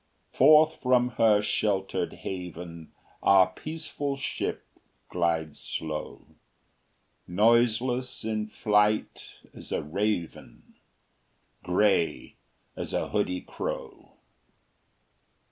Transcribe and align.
Forth 0.33 0.81
from 0.81 1.09
her 1.19 1.43
sheltered 1.43 2.11
haven 2.13 2.91
Our 3.21 3.51
peaceful 3.51 4.17
ship 4.17 4.65
glides 5.09 5.59
slow, 5.59 6.25
Noiseless 7.27 8.25
in 8.25 8.47
flight 8.47 9.35
as 9.53 9.71
a 9.71 9.83
raven, 9.83 10.73
Gray 11.61 12.35
as 12.75 12.93
a 12.93 13.09
hoodie 13.09 13.41
crow. 13.41 14.13